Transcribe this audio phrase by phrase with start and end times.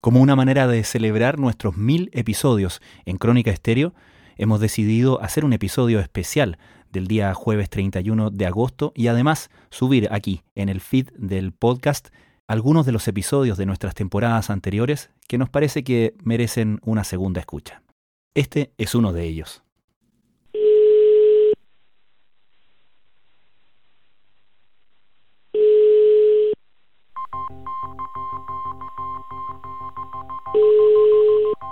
[0.00, 3.92] Como una manera de celebrar nuestros mil episodios en Crónica Estéreo,
[4.38, 6.56] hemos decidido hacer un episodio especial
[6.90, 12.08] del día jueves 31 de agosto y además subir aquí en el feed del podcast
[12.48, 17.40] algunos de los episodios de nuestras temporadas anteriores que nos parece que merecen una segunda
[17.40, 17.82] escucha.
[18.34, 19.62] Este es uno de ellos.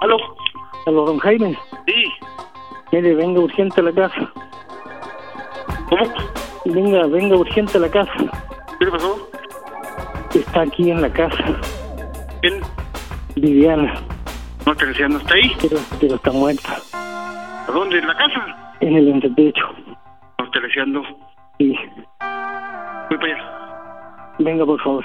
[0.01, 0.17] ¿Aló?
[0.87, 1.59] Aló, don Jaime.
[1.87, 2.05] Sí.
[2.93, 4.33] Mire, venga urgente a la casa.
[5.89, 6.05] ¿Cómo?
[6.65, 8.13] Venga, venga urgente a la casa.
[8.79, 9.29] ¿Qué le pasó?
[10.35, 11.45] Está aquí en la casa.
[12.41, 12.61] ¿Quién?
[13.37, 13.95] Viviana,
[14.67, 15.53] ¿No te decía, no está ahí?
[15.63, 16.77] pero, pero está muerta.
[16.93, 17.99] ¿A dónde?
[17.99, 18.75] ¿En la casa?
[18.81, 19.65] En el entretecho.
[20.39, 21.03] No te decía, no.
[21.59, 21.75] Sí.
[23.09, 24.35] Voy para allá.
[24.41, 25.05] Venga, por favor.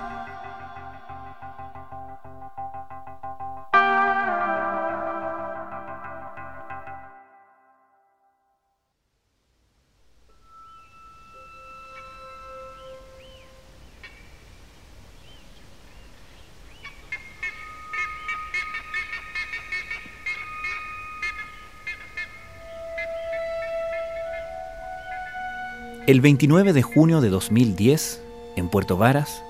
[26.07, 28.23] El 29 de junio de 2010,
[28.55, 29.43] en Puerto Varas,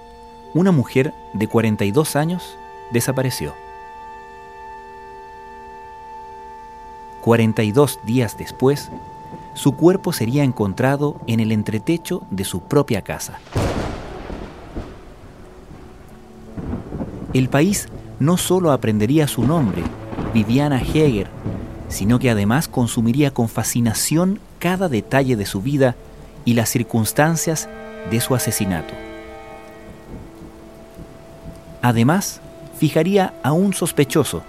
[0.54, 2.58] una mujer de 42 años
[2.92, 3.54] desapareció.
[7.22, 8.92] 42 días después,
[9.54, 13.40] su cuerpo sería encontrado en el entretecho de su propia casa.
[17.34, 17.88] El país
[18.20, 19.84] no solo aprendería su nombre,
[20.34, 21.30] Viviana Heger,
[21.88, 25.96] sino que además consumiría con fascinación cada detalle de su vida
[26.46, 27.70] y las circunstancias
[28.10, 28.94] de su asesinato.
[31.82, 32.42] Además,
[32.78, 34.44] fijaría a un sospechoso,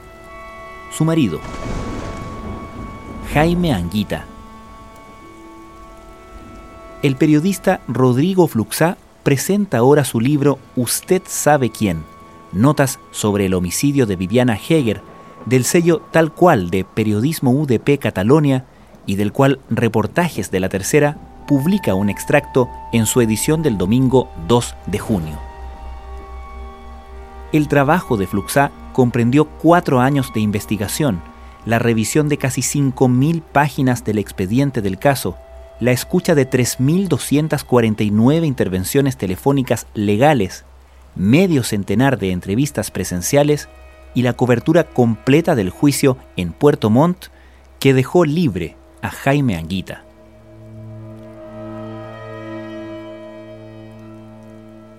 [0.91, 1.41] su marido,
[3.33, 4.27] Jaime Anguita.
[7.03, 12.05] El periodista Rodrigo Fluxá presenta ahora su libro Usted sabe quién,
[12.53, 15.01] notas sobre el homicidio de Viviana Heger,
[15.47, 18.67] del sello tal cual de Periodismo UDP Catalonia
[19.07, 21.17] y del cual reportajes de la tercera
[21.47, 25.39] publica un extracto en su edición del domingo 2 de junio.
[27.53, 31.21] El trabajo de Fluxá comprendió cuatro años de investigación,
[31.67, 35.37] la revisión de casi 5.000 páginas del expediente del caso,
[35.81, 40.65] la escucha de 3.249 intervenciones telefónicas legales,
[41.15, 43.69] medio centenar de entrevistas presenciales
[44.15, 47.27] y la cobertura completa del juicio en Puerto Montt
[47.79, 50.05] que dejó libre a Jaime Anguita.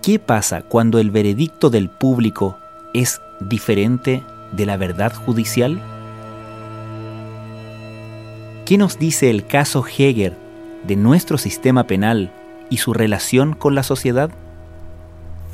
[0.04, 2.60] ¿Qué pasa cuando el veredicto del público
[2.94, 4.22] es diferente
[4.52, 5.80] de la verdad judicial?
[8.66, 10.36] ¿Qué nos dice el caso Heger
[10.86, 12.34] de nuestro sistema penal
[12.70, 14.30] y su relación con la sociedad?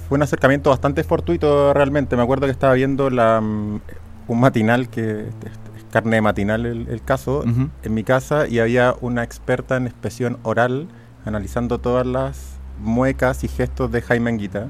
[0.08, 2.16] Fue un acercamiento bastante fortuito realmente.
[2.16, 3.82] Me acuerdo que estaba viendo la, mm,
[4.30, 9.22] un matinal, que es carne matinal el, el caso, en mi casa y había una
[9.22, 10.88] experta en expresión oral
[11.24, 14.70] analizando todas las muecas y gestos de Jaime Anguita.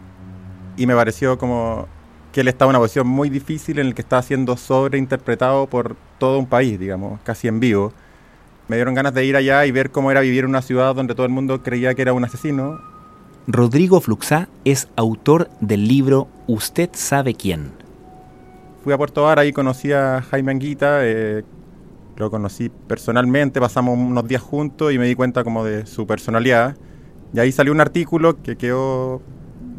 [0.77, 1.87] Y me pareció como
[2.31, 5.95] que él estaba en una posición muy difícil en el que estaba siendo sobreinterpretado por
[6.17, 7.93] todo un país, digamos, casi en vivo.
[8.67, 11.15] Me dieron ganas de ir allá y ver cómo era vivir en una ciudad donde
[11.15, 12.79] todo el mundo creía que era un asesino
[13.51, 17.71] Rodrigo Fluxá es autor del libro Usted sabe quién.
[18.83, 21.43] Fui a Puerto Vara y conocí a Jaime Anguita, eh,
[22.15, 26.77] lo conocí personalmente, pasamos unos días juntos y me di cuenta como de su personalidad.
[27.33, 29.21] Y ahí salió un artículo que quedó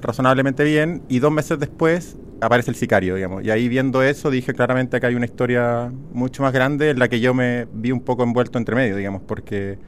[0.00, 3.44] razonablemente bien y dos meses después aparece el sicario, digamos.
[3.44, 7.08] Y ahí viendo eso dije claramente que hay una historia mucho más grande en la
[7.08, 9.78] que yo me vi un poco envuelto entre medio, digamos, porque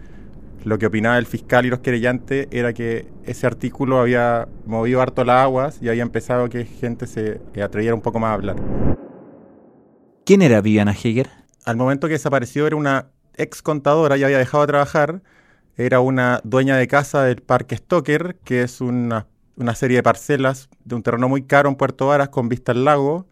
[0.64, 5.24] lo que opinaba el fiscal y los querellantes era que ese artículo había movido harto
[5.24, 8.56] las aguas y había empezado que gente se atreviera un poco más a hablar.
[10.24, 11.30] ¿Quién era Viviana Heger?
[11.64, 15.22] Al momento que desapareció era una ex contadora, ya había dejado de trabajar,
[15.76, 19.26] era una dueña de casa del Parque Stoker, que es una,
[19.56, 22.84] una serie de parcelas de un terreno muy caro en Puerto Varas con vista al
[22.84, 23.26] lago.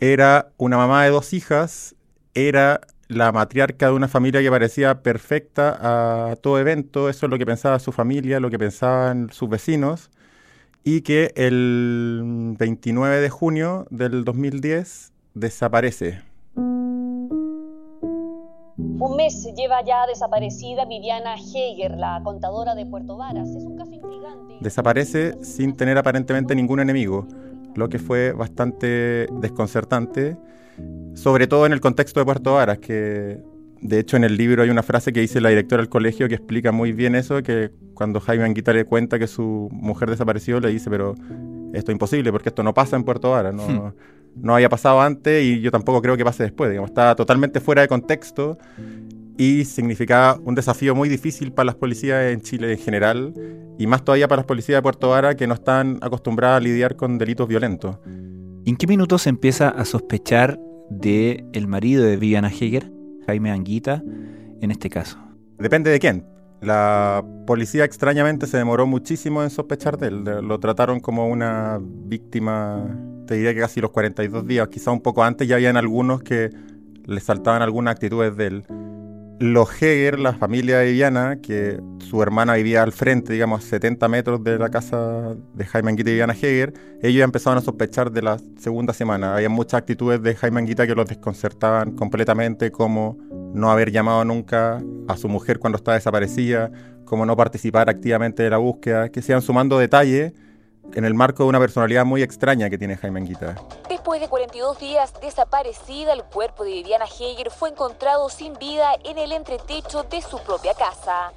[0.00, 1.94] Era una mamá de dos hijas,
[2.34, 7.38] era la matriarca de una familia que parecía perfecta a todo evento, eso es lo
[7.38, 10.10] que pensaba su familia, lo que pensaban sus vecinos,
[10.84, 16.29] y que el 29 de junio del 2010 desaparece.
[19.00, 23.48] Un mes lleva ya desaparecida Viviana Heger, la contadora de Puerto Varas.
[23.48, 24.54] Es un caso intrigante.
[24.60, 27.26] Desaparece sin tener aparentemente ningún enemigo,
[27.74, 30.36] lo que fue bastante desconcertante,
[31.14, 33.42] sobre todo en el contexto de Puerto Varas, que
[33.80, 36.34] de hecho en el libro hay una frase que dice la directora del colegio que
[36.34, 40.68] explica muy bien eso, que cuando Jaime Anguita le cuenta que su mujer desapareció, le
[40.68, 41.14] dice, pero
[41.72, 43.92] esto es imposible porque esto no pasa en Puerto Varas, no, Hmm.
[44.36, 47.82] No había pasado antes y yo tampoco creo que pase después, digamos, está totalmente fuera
[47.82, 48.58] de contexto
[49.36, 53.34] y significaba un desafío muy difícil para las policías en Chile en general
[53.78, 56.96] y más todavía para las policías de Puerto Vara que no están acostumbradas a lidiar
[56.96, 57.98] con delitos violentos.
[58.66, 60.60] ¿En qué minuto se empieza a sospechar
[60.90, 62.92] de el marido de Viviana Heger,
[63.26, 64.02] Jaime Anguita,
[64.60, 65.18] en este caso?
[65.58, 66.26] Depende de quién.
[66.60, 70.24] La policía extrañamente se demoró muchísimo en sospechar de él.
[70.24, 72.86] Lo trataron como una víctima,
[73.26, 76.50] te diría que casi los 42 días, quizá un poco antes ya habían algunos que
[77.06, 78.64] le saltaban algunas actitudes de él.
[79.40, 84.06] Los Heger, la familia de Viviana, que su hermana vivía al frente, digamos, a 70
[84.06, 88.12] metros de la casa de Jaime Anguita y Viviana Heger, ellos ya empezaron a sospechar
[88.12, 89.34] de la segunda semana.
[89.34, 93.16] Había muchas actitudes de Jaime Anguita que los desconcertaban completamente, como
[93.54, 96.70] no haber llamado nunca a su mujer cuando estaba desaparecida,
[97.06, 100.34] como no participar activamente de la búsqueda, que se iban sumando detalles
[100.92, 103.54] en el marco de una personalidad muy extraña que tiene Jaime Anguita.
[104.00, 109.18] Después de 42 días desaparecida, el cuerpo de Viviana Heger fue encontrado sin vida en
[109.18, 111.32] el entretecho de su propia casa.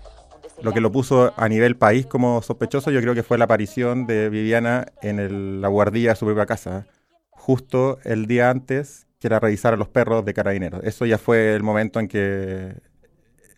[0.61, 4.07] Lo que lo puso a nivel país como sospechoso yo creo que fue la aparición
[4.07, 6.85] de Viviana en el- la guardilla de su propia casa,
[7.31, 10.79] justo el día antes que era revisar a los perros de carabineros.
[10.85, 12.75] Eso ya fue el momento en que,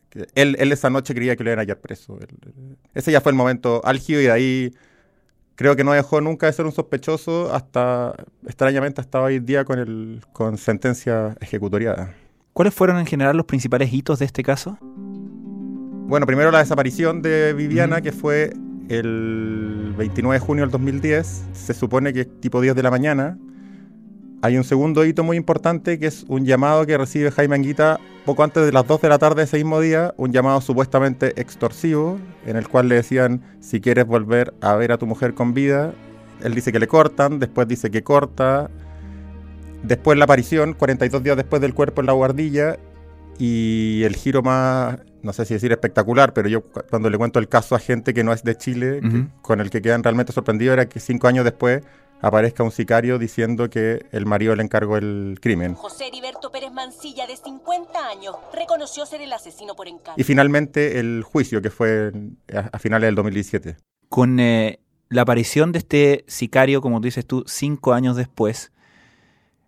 [0.10, 2.18] que él, él esa noche creía que lo iban a hallar preso.
[2.96, 4.74] Ese ya fue el momento álgido y de ahí
[5.56, 8.14] creo que no dejó nunca de ser un sospechoso hasta,
[8.46, 12.14] extrañamente, hasta hoy día con, el, con sentencia ejecutoriada.
[12.54, 14.78] ¿Cuáles fueron en general los principales hitos de este caso?
[14.82, 18.54] Bueno, primero la desaparición de Viviana, que fue
[18.90, 21.46] el 29 de junio del 2010.
[21.54, 23.38] Se supone que es tipo 10 de la mañana.
[24.42, 28.44] Hay un segundo hito muy importante que es un llamado que recibe Jaime Anguita poco
[28.44, 32.20] antes de las 2 de la tarde de ese mismo día, un llamado supuestamente extorsivo,
[32.46, 35.94] en el cual le decían, si quieres volver a ver a tu mujer con vida,
[36.44, 38.70] él dice que le cortan, después dice que corta,
[39.84, 42.78] después la aparición, 42 días después del cuerpo en la guardilla,
[43.38, 47.38] y el giro más, no sé si decir espectacular, pero yo cu- cuando le cuento
[47.40, 49.08] el caso a gente que no es de Chile, que-
[49.42, 51.82] con el que quedan realmente sorprendidos, era que cinco años después
[52.26, 55.76] aparezca un sicario diciendo que el marido le encargó el crimen.
[55.76, 60.20] José Heriberto Pérez Mancilla, de 50 años, reconoció ser el asesino por encargo.
[60.20, 62.12] Y finalmente el juicio, que fue
[62.52, 63.78] a, a finales del 2017.
[64.10, 68.72] Con eh, la aparición de este sicario, como tú dices tú, cinco años después,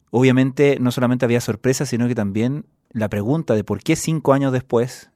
[0.10, 4.52] obviamente no solamente había sorpresa, sino que también la pregunta de por qué cinco años
[4.52, 5.12] después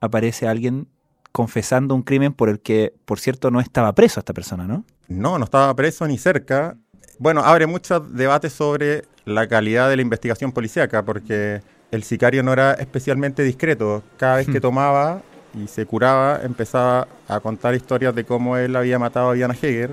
[0.00, 0.88] aparece alguien
[1.32, 4.84] confesando un crimen por el que, por cierto, no estaba preso esta persona, ¿no?
[5.08, 6.76] No, no estaba preso ni cerca.
[7.18, 12.52] Bueno, abre muchos debates sobre la calidad de la investigación policíaca, porque el sicario no
[12.52, 14.02] era especialmente discreto.
[14.16, 15.22] Cada vez que tomaba
[15.54, 19.90] y se curaba, empezaba a contar historias de cómo él había matado a Diana Heger,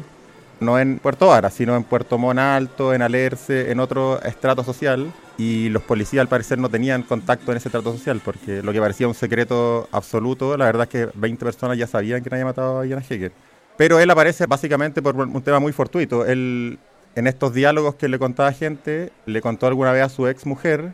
[0.59, 5.11] no en Puerto Vara, sino en Puerto Montt Alto, en Alerce, en otro estrato social.
[5.37, 8.79] Y los policías al parecer no tenían contacto en ese estrato social, porque lo que
[8.79, 12.79] parecía un secreto absoluto, la verdad es que 20 personas ya sabían que había matado
[12.79, 13.31] a Diana Heger.
[13.77, 16.25] Pero él aparece básicamente por un tema muy fortuito.
[16.25, 16.79] Él,
[17.15, 20.93] en estos diálogos que le contaba gente, le contó alguna vez a su ex mujer.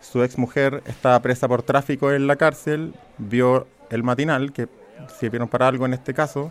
[0.00, 4.66] Su ex mujer estaba presa por tráfico en la cárcel, vio el matinal, que
[5.18, 6.50] sirvieron para algo en este caso,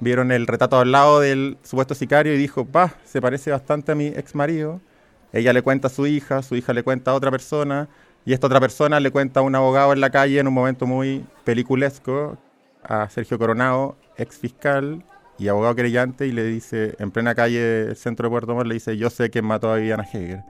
[0.00, 3.94] vieron el retrato al lado del supuesto sicario y dijo, va, se parece bastante a
[3.94, 4.80] mi ex marido.
[5.32, 7.88] Ella le cuenta a su hija, su hija le cuenta a otra persona,
[8.24, 10.86] y esta otra persona le cuenta a un abogado en la calle en un momento
[10.86, 12.36] muy peliculesco,
[12.84, 15.04] a Sergio Coronado, ex fiscal
[15.38, 18.74] y abogado querellante, y le dice, en plena calle del centro de Puerto Montt, le
[18.74, 20.42] dice, yo sé quién mató a Viviana Heger.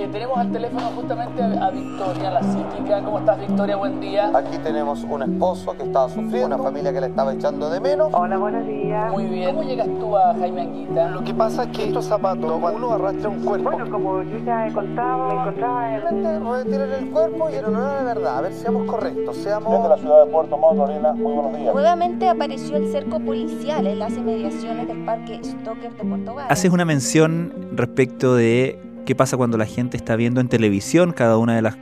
[0.00, 3.02] Eh, tenemos al teléfono justamente a, a Victoria, la psíquica.
[3.04, 3.76] ¿Cómo estás, Victoria?
[3.76, 4.30] Buen día.
[4.34, 8.08] Aquí tenemos un esposo que estaba sufriendo, una familia que le estaba echando de menos.
[8.14, 9.12] Hola, buenos días.
[9.12, 9.54] Muy bien.
[9.54, 11.10] ¿Cómo llegas tú a Jaime Anguita?
[11.10, 14.38] Lo que pasa es que estos zapatos, cuando uno arrastra un cuerpo, Bueno, como yo
[14.38, 16.00] ya he contado, me encontraba en...
[16.00, 18.38] realmente retiran el cuerpo y en honor a la verdad.
[18.38, 20.00] A ver, seamos correctos, seamos...
[20.00, 21.74] ciudad de Puerto Montt, Lorena, muy buenos días.
[21.74, 26.50] Nuevamente apareció el cerco policial en las inmediaciones del parque Stoker de Varas.
[26.50, 28.78] Haces una mención respecto de
[29.10, 31.76] qué pasa cuando la gente está viendo en televisión cada una de las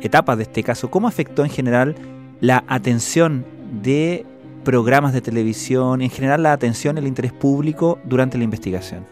[0.00, 0.90] etapas de este caso.
[0.90, 1.94] ¿Cómo afectó en general
[2.40, 3.46] la atención
[3.80, 4.26] de
[4.64, 9.06] programas de televisión, en general la atención, el interés público durante la investigación?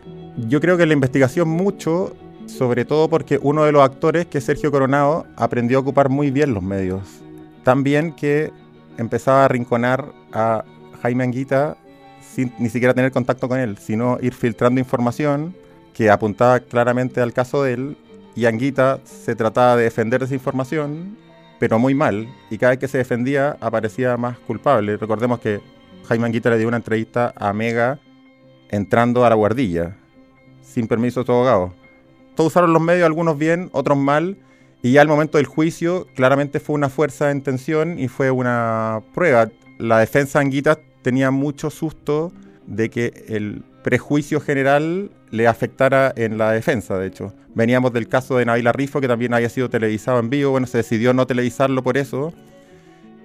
[0.48, 4.44] Yo creo que la investigación mucho sobre todo porque uno de los actores, que es
[4.44, 7.22] Sergio Coronado, aprendió a ocupar muy bien los medios.
[7.62, 8.50] Tan bien que
[8.98, 10.64] empezaba a rinconar a
[11.02, 11.76] Jaime Anguita
[12.20, 15.54] sin ni siquiera tener contacto con él, sino ir filtrando información
[15.94, 17.96] que apuntaba claramente al caso de él
[18.34, 21.16] y Anguita se trataba de defender esa información,
[21.58, 24.96] pero muy mal, y cada vez que se defendía aparecía más culpable.
[24.96, 25.60] Recordemos que
[26.08, 27.98] Jaime Anguita le dio una entrevista a Mega
[28.70, 29.96] entrando a la guardilla,
[30.62, 31.74] sin permiso de su abogado.
[32.34, 34.38] Todos usaron los medios, algunos bien, otros mal,
[34.82, 39.02] y ya al momento del juicio claramente fue una fuerza en tensión y fue una
[39.12, 39.50] prueba.
[39.78, 42.32] La defensa de Anguita tenía mucho susto
[42.66, 47.32] de que el prejuicio general le afectara en la defensa, de hecho.
[47.54, 50.78] Veníamos del caso de Navila Rifo, que también había sido televisado en vivo, bueno, se
[50.78, 52.32] decidió no televisarlo por eso.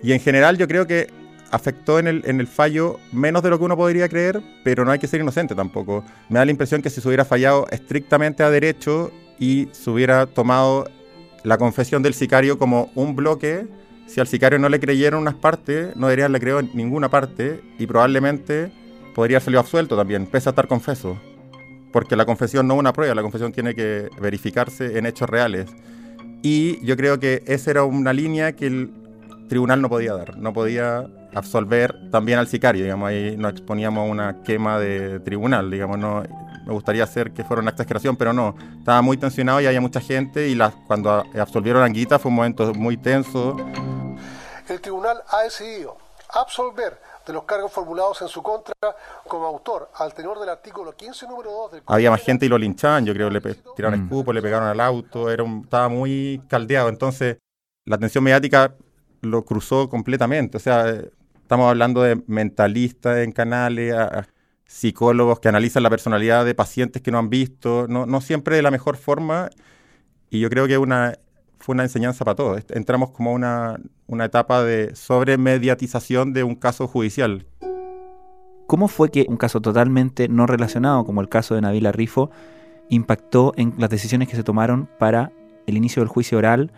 [0.01, 1.07] Y en general yo creo que
[1.51, 4.91] afectó en el, en el fallo menos de lo que uno podría creer, pero no
[4.91, 6.03] hay que ser inocente tampoco.
[6.29, 10.25] Me da la impresión que si se hubiera fallado estrictamente a derecho y se hubiera
[10.25, 10.89] tomado
[11.43, 13.67] la confesión del sicario como un bloque,
[14.07, 17.61] si al sicario no le creyeron unas partes, no deberían le creer en ninguna parte
[17.77, 18.71] y probablemente
[19.15, 21.17] podría haber salido absuelto también, pese a estar confeso.
[21.91, 25.67] Porque la confesión no es una prueba, la confesión tiene que verificarse en hechos reales.
[26.43, 28.93] Y yo creo que esa era una línea que el
[29.47, 34.11] tribunal no podía dar, no podía absolver también al sicario, digamos, ahí nos exponíamos a
[34.11, 36.23] una quema de tribunal, digamos, no
[36.65, 40.01] me gustaría hacer que fuera una exageración, pero no, estaba muy tensionado y había mucha
[40.01, 40.57] gente y
[40.87, 43.55] cuando absolvieron a Anguita fue un momento muy tenso.
[44.67, 45.97] El tribunal ha decidido
[46.33, 48.75] absolver de los cargos formulados en su contra
[49.27, 52.57] como autor al tenor del artículo 15, número 2 del Había más gente y lo
[52.57, 53.41] linchaban, yo creo, le
[53.75, 54.03] tiraron mm.
[54.03, 57.37] escupo, le pegaron al auto, era estaba muy caldeado, entonces
[57.85, 58.75] la atención mediática
[59.21, 60.85] lo cruzó completamente, o sea,
[61.41, 63.95] estamos hablando de mentalistas en canales,
[64.67, 68.63] psicólogos que analizan la personalidad de pacientes que no han visto, no, no siempre de
[68.63, 69.49] la mejor forma,
[70.29, 71.17] y yo creo que una
[71.59, 72.63] fue una enseñanza para todos.
[72.69, 77.45] Entramos como una, una etapa de sobremediatización de un caso judicial.
[78.67, 82.31] ¿Cómo fue que un caso totalmente no relacionado, como el caso de Navila Rifo,
[82.89, 85.31] impactó en las decisiones que se tomaron para
[85.67, 86.71] el inicio del juicio oral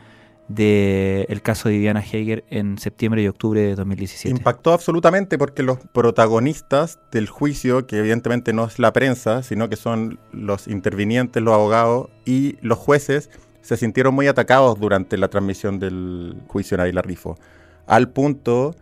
[0.47, 4.29] del caso de Viviana Heger en septiembre y octubre de 2017?
[4.29, 9.75] Impactó absolutamente porque los protagonistas del juicio, que evidentemente no es la prensa, sino que
[9.75, 13.29] son los intervinientes, los abogados y los jueces,
[13.67, 17.37] se sintieron muy atacados durante la transmisión del juicio de Navila Rifo,
[17.85, 18.73] al punto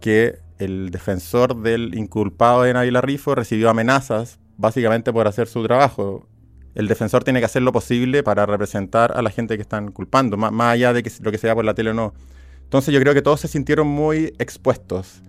[0.00, 6.26] que el defensor del inculpado de Navila Rifo recibió amenazas básicamente por hacer su trabajo.
[6.74, 10.38] El defensor tiene que hacer lo posible para representar a la gente que están culpando,
[10.38, 12.14] más, allá de que lo que sea por la tele o no.
[12.62, 15.20] Entonces yo creo que todos se sintieron muy expuestos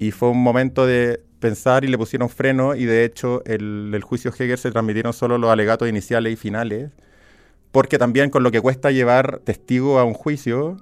[0.00, 4.02] y fue un momento de pensar y le pusieron freno y de hecho el, el
[4.02, 6.90] juicio Heger se transmitieron solo los alegatos iniciales y finales
[7.76, 10.78] porque también con lo que cuesta llevar testigo a un juicio,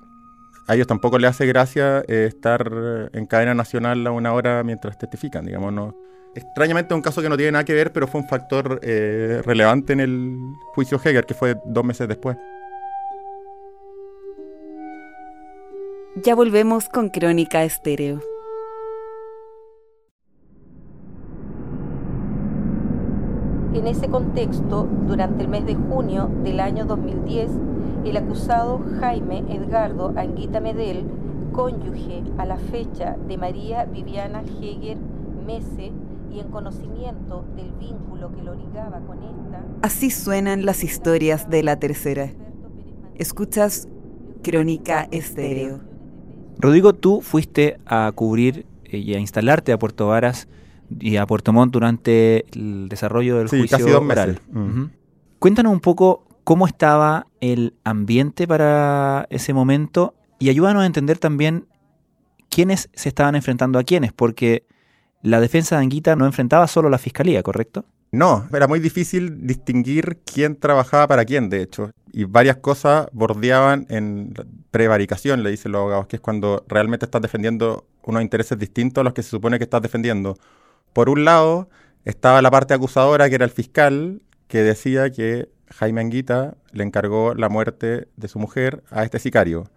[0.68, 4.96] a ellos tampoco les hace gracia eh, estar en cadena nacional a una hora mientras
[4.96, 5.96] testifican, digamos, no.
[6.36, 9.92] Extrañamente un caso que no tiene nada que ver, pero fue un factor eh, relevante
[9.92, 10.38] en el
[10.76, 12.36] juicio Heger, que fue dos meses después.
[16.22, 18.20] Ya volvemos con Crónica Estéreo.
[23.74, 27.50] En ese contexto, durante el mes de junio del año 2010,
[28.04, 31.04] el acusado Jaime Edgardo Anguita Medel,
[31.52, 34.96] cónyuge a la fecha de María Viviana Heger
[35.44, 35.90] Mese
[36.32, 39.64] y en conocimiento del vínculo que lo ligaba con esta.
[39.82, 42.30] Así suenan las historias de la tercera.
[43.16, 43.88] Escuchas
[44.44, 45.80] Crónica Estéreo.
[46.60, 50.46] Rodrigo, tú fuiste a cubrir y a instalarte a Puerto Varas
[51.00, 54.38] y a Puerto Montt durante el desarrollo del juicio casi dos meses.
[54.50, 54.84] Mm.
[55.38, 61.66] Cuéntanos un poco cómo estaba el ambiente para ese momento y ayúdanos a entender también
[62.48, 64.66] quiénes se estaban enfrentando a quiénes, porque
[65.22, 67.84] la defensa de Anguita no enfrentaba solo a la fiscalía, ¿correcto?
[68.12, 71.90] No, era muy difícil distinguir quién trabajaba para quién, de hecho.
[72.12, 74.34] Y varias cosas bordeaban en
[74.70, 79.04] prevaricación, le dicen los abogados, que es cuando realmente estás defendiendo unos intereses distintos a
[79.04, 80.36] los que se supone que estás defendiendo.
[80.94, 81.68] Por un lado,
[82.04, 87.34] estaba la parte acusadora, que era el fiscal, que decía que Jaime Anguita le encargó
[87.34, 89.68] la muerte de su mujer a este sicario.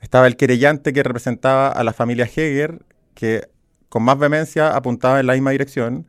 [0.00, 3.48] Estaba el querellante que representaba a la familia Heger, que
[3.88, 6.06] con más vehemencia apuntaba en la misma dirección.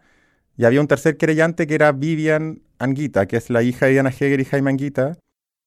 [0.56, 4.10] Y había un tercer querellante que era Vivian Anguita, que es la hija de Diana
[4.10, 5.18] Heger y Jaime Anguita,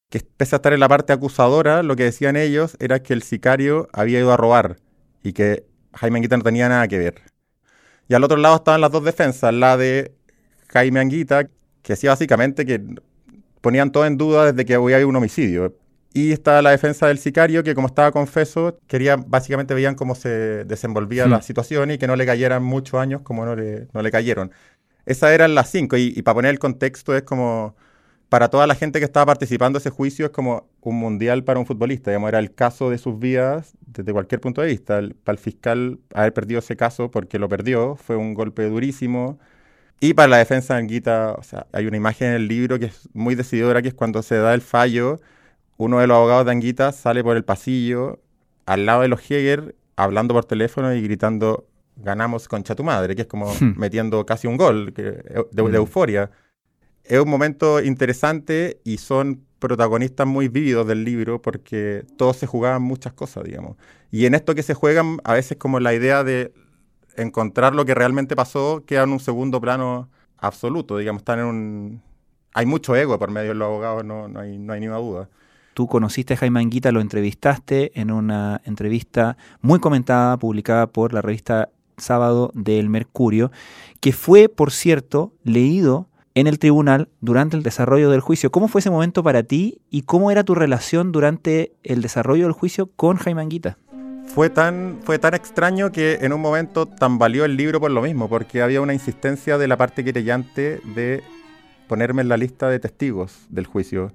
[0.09, 3.23] que pese a estar en la parte acusadora, lo que decían ellos era que el
[3.23, 4.77] sicario había ido a robar
[5.23, 7.32] y que Jaime Anguita no tenía nada que ver.
[8.09, 10.13] Y al otro lado estaban las dos defensas, la de
[10.69, 12.81] Jaime Anguita, que decía básicamente que
[13.61, 15.75] ponían todo en duda desde que había un homicidio.
[16.15, 20.65] Y estaba la defensa del sicario, que como estaba confeso, quería, básicamente veían cómo se
[20.65, 24.11] desenvolvía la situación y que no le cayeran muchos años como no le, no le
[24.11, 24.53] cayeron.
[25.07, 27.75] Esas eran las cinco, y, para poner el contexto es como,
[28.33, 31.67] para toda la gente que estaba participando ese juicio, es como un mundial para un
[31.67, 35.03] futbolista, digamos, era el caso de sus vidas desde cualquier punto de vista.
[35.23, 39.39] para el fiscal haber perdido ese caso porque lo perdió fue un golpe durísimo.
[40.01, 42.87] Y para la defensa de Anguita, o sea, hay una imagen en el libro que
[42.87, 45.21] es muy decididora, que es cuando se da el fallo
[45.77, 48.19] uno de los abogados de Anguita sale por el pasillo
[48.65, 53.23] al lado de los Heger hablando por teléfono y gritando ganamos concha tu madre, que
[53.23, 53.75] es como hmm.
[53.77, 55.23] metiendo casi un gol de,
[55.53, 55.75] hmm.
[55.75, 56.31] euforia.
[57.05, 62.83] Es un momento interesante y son protagonistas muy vívidos del libro porque todos se jugaban
[62.83, 63.77] muchas cosas, digamos.
[64.11, 66.53] Y en esto que se juegan, a veces como la idea de
[67.17, 72.03] encontrar lo que realmente pasó queda en un segundo plano absoluto, digamos, están en un...
[72.55, 74.99] Hay mucho ego por medio de los abogados, no, no, hay, no hay ni una
[74.99, 75.29] duda.
[75.75, 81.23] Tú conociste a Jaime Anguita, lo entrevistaste en una entrevista muy comentada, publicada por la
[81.23, 83.53] revista Sábado del Mercurio,
[84.01, 88.51] que fue, por cierto, leído en el tribunal durante el desarrollo del juicio.
[88.51, 92.53] ¿Cómo fue ese momento para ti y cómo era tu relación durante el desarrollo del
[92.53, 93.79] juicio con Jaime Anguita?
[94.27, 98.29] Fue tan, fue tan extraño que en un momento tambaleó el libro por lo mismo,
[98.29, 101.23] porque había una insistencia de la parte querellante de
[101.87, 104.13] ponerme en la lista de testigos del juicio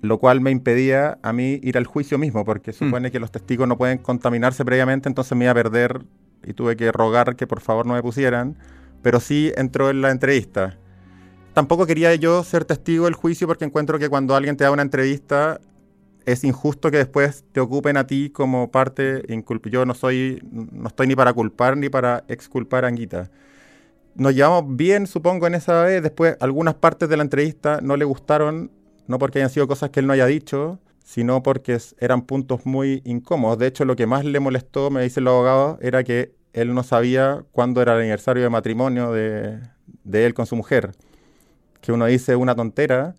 [0.00, 2.74] lo cual me impedía a mí ir al juicio mismo, porque mm.
[2.74, 6.02] supone que los testigos no pueden contaminarse previamente, entonces me iba a perder
[6.44, 8.56] y tuve que rogar que por favor no me pusieran,
[9.02, 10.78] pero sí entró en la entrevista.
[11.56, 14.82] Tampoco quería yo ser testigo del juicio porque encuentro que cuando alguien te da una
[14.82, 15.58] entrevista
[16.26, 19.22] es injusto que después te ocupen a ti como parte
[19.70, 23.30] Yo no soy, no estoy ni para culpar ni para exculpar a Anguita.
[24.16, 26.02] Nos llevamos bien, supongo, en esa vez.
[26.02, 28.70] Después, algunas partes de la entrevista no le gustaron
[29.06, 33.00] no porque hayan sido cosas que él no haya dicho, sino porque eran puntos muy
[33.06, 33.56] incómodos.
[33.56, 36.82] De hecho, lo que más le molestó, me dicen los abogados, era que él no
[36.82, 39.62] sabía cuándo era el aniversario de matrimonio de,
[40.12, 40.92] él con su mujer.
[41.86, 43.14] Que uno dice una tontera,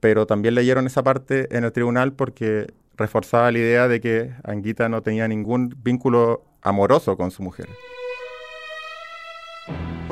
[0.00, 4.88] pero también leyeron esa parte en el tribunal porque reforzaba la idea de que Anguita
[4.88, 7.68] no tenía ningún vínculo amoroso con su mujer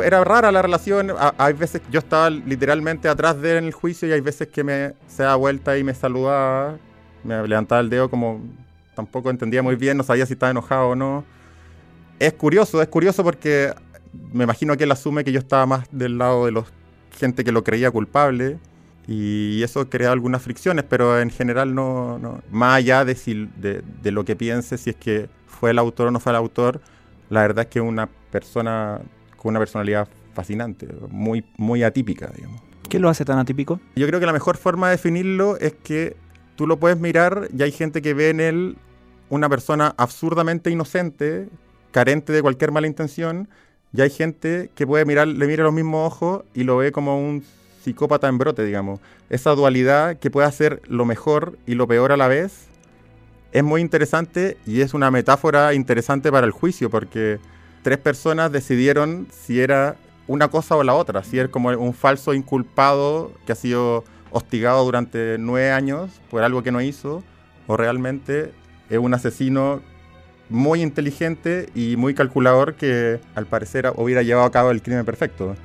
[0.03, 1.13] era rara la relación.
[1.39, 4.65] hay veces yo estaba literalmente atrás de él en el juicio y hay veces que
[4.65, 6.77] me se da vuelta y me saludaba,
[7.23, 8.43] me levantaba el dedo como
[8.95, 11.25] tampoco entendía muy bien, no sabía si estaba enojado o no.
[12.19, 13.73] Es curioso, es curioso porque
[14.33, 16.67] me imagino que él asume que yo estaba más del lado de los
[17.17, 18.59] gente que lo creía culpable
[19.07, 23.83] y eso crea algunas fricciones, pero en general no, no más allá de, si, de,
[24.03, 26.81] de lo que piense, si es que fue el autor o no fue el autor,
[27.31, 29.01] la verdad es que una persona
[29.37, 32.63] con una personalidad fascinante, muy, muy atípica, digamos.
[32.89, 33.81] ¿Qué lo hace tan atípico?
[33.97, 36.17] Yo creo que la mejor forma de definirlo es que
[36.57, 38.77] tú lo puedes mirar y hay gente que ve en él
[39.31, 41.49] una persona absurdamente inocente,
[41.93, 43.49] carente de cualquier mala intención,
[43.97, 47.17] y hay gente que puede mirar, le mira los mismos ojos y lo ve como
[47.17, 47.45] un
[47.85, 48.99] psicópata en brote, digamos.
[49.31, 52.67] Esa dualidad que puede hacer lo mejor y lo peor a la vez
[53.53, 57.39] es muy interesante y es una metáfora interesante para el juicio, porque
[57.83, 59.95] tres personas decidieron si era
[60.27, 64.03] una cosa o la otra, si era como un falso inculpado que ha sido
[64.33, 67.23] hostigado durante nueve años por algo que no hizo,
[67.69, 68.53] o realmente
[68.91, 69.83] es un asesino
[70.51, 75.57] muy inteligente y muy calculador que al parecer hubiera llevado a cabo el crimen perfecto.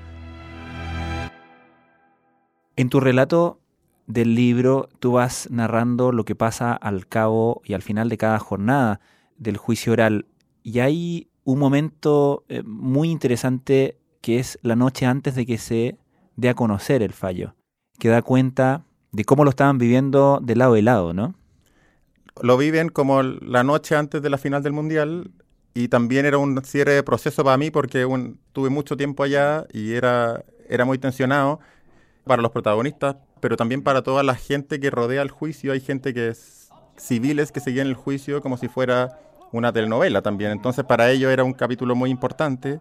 [2.75, 3.59] En tu relato
[4.07, 8.39] del libro, tú vas narrando lo que pasa al cabo y al final de cada
[8.39, 9.01] jornada
[9.37, 10.25] del juicio oral.
[10.63, 15.97] Y hay un momento eh, muy interesante que es la noche antes de que se
[16.35, 17.55] dé a conocer el fallo,
[17.99, 21.35] que da cuenta de cómo lo estaban viviendo de lado y lado, ¿no?
[22.41, 25.31] Lo viven como la noche antes de la final del Mundial
[25.73, 28.05] y también era un cierre de proceso para mí porque
[28.53, 31.59] tuve mucho tiempo allá y era, era muy tensionado
[32.25, 35.71] para los protagonistas, pero también para toda la gente que rodea el juicio.
[35.73, 39.19] Hay gente que es civiles que seguían el juicio como si fuera
[39.51, 40.51] una telenovela también.
[40.51, 42.79] Entonces para ellos era un capítulo muy importante.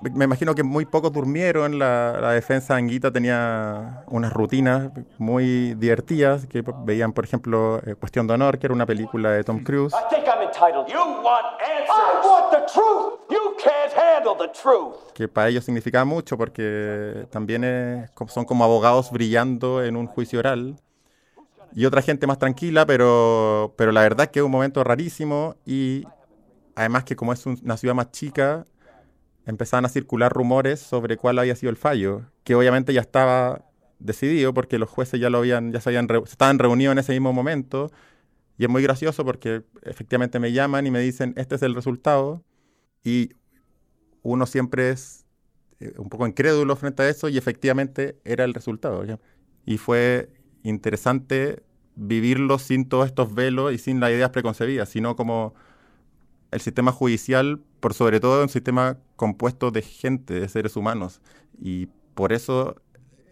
[0.00, 6.62] Me imagino que muy pocos durmieron, la, defensa Anguita tenía unas rutinas muy divertidas, que
[6.84, 9.92] veían, por ejemplo, eh, Cuestión de Honor, que era una película de Tom Cruise.
[15.14, 20.76] Que para ellos significaba mucho porque también son como abogados brillando en un juicio oral.
[21.74, 25.56] Y otra gente más tranquila, pero, pero la verdad es que es un momento rarísimo
[25.66, 26.04] y
[26.76, 28.64] además que como es una ciudad más chica,
[29.48, 33.64] empezaban a circular rumores sobre cuál había sido el fallo, que obviamente ya estaba
[33.98, 37.90] decidido porque los jueces ya lo habían, ya se estaban reunidos en ese mismo momento.
[38.58, 42.44] Y es muy gracioso porque efectivamente me llaman y me dicen, este es el resultado.
[43.02, 43.30] Y
[44.22, 45.24] uno siempre es
[45.80, 49.02] eh, un poco incrédulo frente a eso y efectivamente era el resultado.
[49.64, 50.28] Y fue
[50.62, 51.62] interesante
[51.96, 55.54] vivirlo sin todos estos velos y sin las ideas preconcebidas, sino como
[56.50, 61.20] el sistema judicial, por sobre todo un sistema compuesto de gente, de seres humanos.
[61.60, 62.76] Y por eso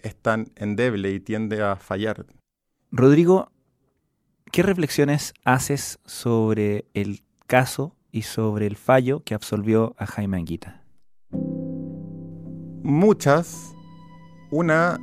[0.02, 2.26] es tan endeble y tiende a fallar.
[2.90, 3.50] Rodrigo,
[4.52, 10.82] ¿qué reflexiones haces sobre el caso y sobre el fallo que absolvió a Jaime Anguita?
[12.82, 13.72] Muchas.
[14.50, 14.98] Una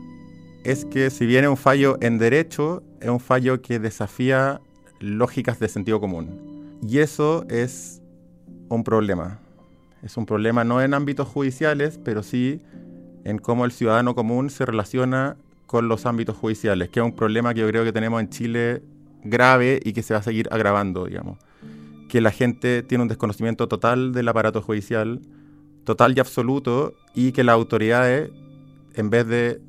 [0.64, 4.62] es que si viene un fallo en derecho, es un fallo que desafía
[5.02, 6.80] lógicas de sentido común.
[6.88, 8.03] Y eso es
[8.76, 9.40] un problema.
[10.02, 12.62] Es un problema no en ámbitos judiciales, pero sí
[13.24, 17.54] en cómo el ciudadano común se relaciona con los ámbitos judiciales, que es un problema
[17.54, 18.84] que yo creo que tenemos en Chile
[19.24, 21.38] grave y que se va a seguir agravando, digamos.
[22.10, 25.22] Que la gente tiene un desconocimiento total del aparato judicial,
[25.86, 28.30] total y absoluto, y que las autoridades,
[28.94, 29.62] en vez de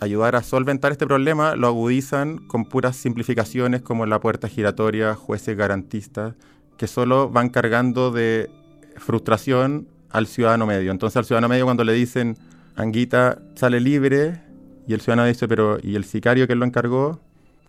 [0.00, 5.56] ayudar a solventar este problema, lo agudizan con puras simplificaciones como la puerta giratoria, jueces
[5.56, 6.34] garantistas,
[6.76, 8.50] que solo van cargando de
[8.96, 10.90] frustración al ciudadano medio.
[10.90, 12.36] Entonces al ciudadano medio cuando le dicen
[12.74, 14.40] Anguita sale libre
[14.86, 17.20] y el ciudadano dice, pero ¿y el sicario que lo encargó?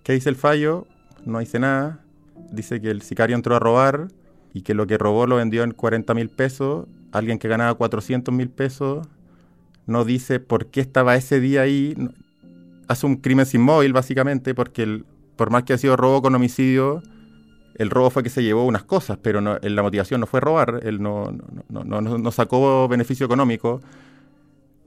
[0.04, 0.86] ¿Qué dice el fallo?
[1.26, 2.00] No dice nada.
[2.52, 4.10] Dice que el sicario entró a robar
[4.54, 6.88] y que lo que robó lo vendió en 40 mil pesos.
[7.12, 9.08] Alguien que ganaba 400 mil pesos
[9.86, 11.96] no dice por qué estaba ese día ahí.
[12.88, 16.36] Hace un crimen sin móvil, básicamente, porque el, por más que ha sido robo con
[16.36, 17.02] homicidio,
[17.78, 21.02] el robo fue que se llevó unas cosas, pero la motivación no fue robar, él
[21.02, 21.32] no,
[21.70, 23.82] no, no, no sacó beneficio económico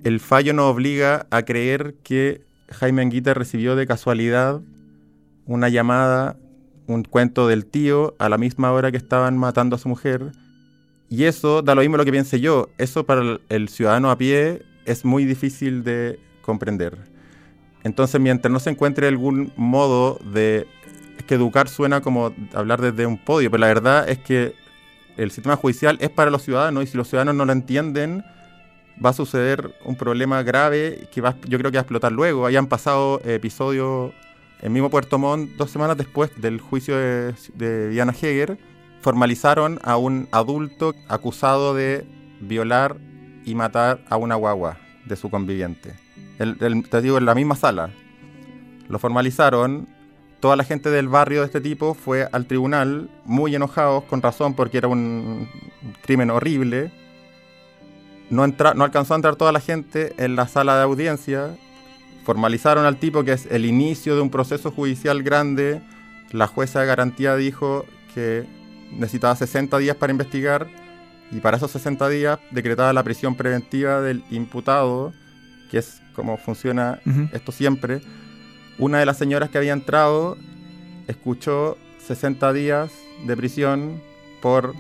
[0.05, 4.61] el fallo nos obliga a creer que Jaime Anguita recibió de casualidad
[5.47, 6.37] una llamada,
[6.87, 10.33] un cuento del tío a la misma hora que estaban matando a su mujer.
[11.09, 12.69] Y eso da lo mismo lo que piense yo.
[12.79, 16.97] Eso para el ciudadano a pie es muy difícil de comprender.
[17.83, 20.67] Entonces, mientras no se encuentre algún modo de...
[21.31, 24.53] Que educar suena como hablar desde un podio, pero la verdad es que
[25.17, 28.25] el sistema judicial es para los ciudadanos y si los ciudadanos no lo entienden,
[29.03, 32.47] va a suceder un problema grave que va, yo creo que va a explotar luego.
[32.47, 34.13] Hayan pasado episodios
[34.61, 38.59] en mismo Puerto Montt, dos semanas después del juicio de, Diana Heger,
[39.01, 42.09] formalizaron a un adulto acusado de
[42.41, 42.97] violar
[43.45, 45.95] y matar a una guagua de su conviviente.
[46.39, 47.91] te digo, en la misma sala.
[48.89, 50.00] Lo formalizaron.
[50.41, 54.55] Toda la gente del barrio de este tipo fue al tribunal muy enojados, con razón,
[54.55, 55.49] porque era un
[56.03, 56.91] crimen horrible
[58.31, 61.57] no, no alcanzó a entrar toda la gente en la sala de audiencia.
[62.25, 65.83] Formalizaron al tipo que es el inicio de un proceso judicial grande.
[66.31, 68.47] La jueza de garantía dijo que
[68.93, 70.69] necesitaba 60 días para investigar
[71.33, 75.13] y para esos 60 días decretaba la prisión preventiva del imputado,
[75.71, 77.01] que es como funciona
[77.33, 78.01] esto siempre.
[78.81, 80.39] Una de las señoras que había entrado
[81.07, 82.91] escuchó 60 días
[83.27, 84.01] de prisión
[84.41, 84.75] por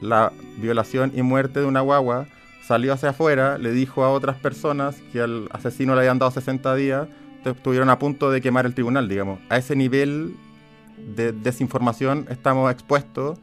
[0.00, 2.28] la violación y muerte de una guagua
[2.62, 6.72] salió hacia afuera, le dijo a otras personas que al asesino le habían dado 60
[6.76, 7.08] días,
[7.44, 9.40] estuvieron a punto de quemar el tribunal, digamos.
[9.48, 10.36] A ese nivel
[11.16, 13.40] de desinformación estamos expuestos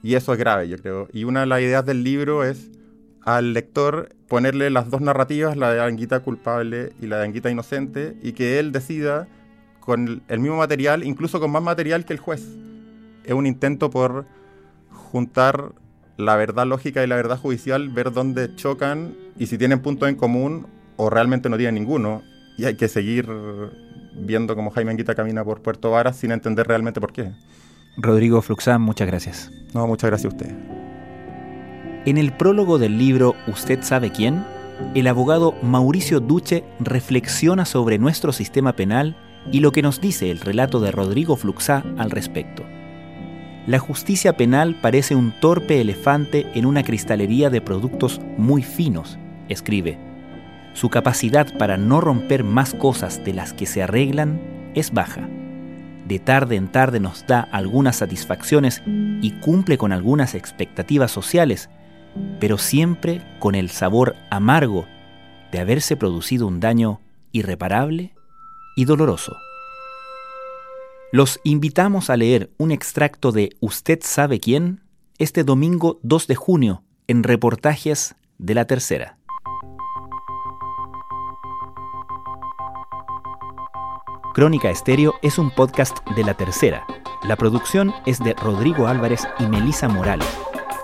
[0.00, 1.08] y eso es grave, yo creo.
[1.12, 2.70] Y una de las ideas del libro es
[3.36, 8.16] al lector ponerle las dos narrativas, la de Anguita culpable y la de Anguita inocente,
[8.22, 9.28] y que él decida
[9.80, 12.42] con el mismo material, incluso con más material que el juez.
[13.24, 14.24] Es un intento por
[14.90, 15.72] juntar
[16.16, 20.16] la verdad lógica y la verdad judicial, ver dónde chocan y si tienen puntos en
[20.16, 22.22] común o realmente no tienen ninguno.
[22.56, 23.28] Y hay que seguir
[24.14, 27.32] viendo cómo Jaime Anguita camina por Puerto Varas sin entender realmente por qué.
[27.98, 29.50] Rodrigo Fluxán, muchas gracias.
[29.74, 30.77] No, muchas gracias a usted.
[32.08, 34.42] En el prólogo del libro ¿Usted sabe quién?
[34.94, 39.14] El abogado Mauricio Duche reflexiona sobre nuestro sistema penal
[39.52, 42.64] y lo que nos dice el relato de Rodrigo Fluxá al respecto.
[43.66, 49.18] La justicia penal parece un torpe elefante en una cristalería de productos muy finos,
[49.50, 49.98] escribe.
[50.72, 54.40] Su capacidad para no romper más cosas de las que se arreglan
[54.74, 55.28] es baja.
[56.06, 61.68] De tarde en tarde nos da algunas satisfacciones y cumple con algunas expectativas sociales,
[62.40, 64.86] pero siempre con el sabor amargo
[65.52, 67.00] de haberse producido un daño
[67.32, 68.14] irreparable
[68.76, 69.36] y doloroso.
[71.10, 74.82] Los invitamos a leer un extracto de Usted sabe quién
[75.18, 79.18] este domingo 2 de junio en reportajes de la tercera.
[84.34, 86.86] Crónica Estéreo es un podcast de La Tercera.
[87.24, 90.28] La producción es de Rodrigo Álvarez y Melisa Morales.